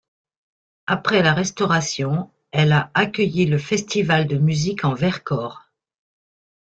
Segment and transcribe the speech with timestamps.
[0.87, 5.69] Après la restauration elle a accueilli le Festival de musiques en Vercors.